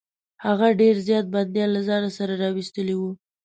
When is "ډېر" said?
0.81-0.95